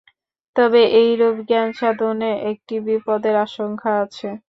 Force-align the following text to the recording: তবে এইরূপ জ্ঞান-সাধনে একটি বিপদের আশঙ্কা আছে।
তবে 0.55 0.81
এইরূপ 0.99 1.35
জ্ঞান-সাধনে 1.47 2.31
একটি 2.51 2.75
বিপদের 2.85 3.35
আশঙ্কা 3.45 3.91
আছে। 4.03 4.27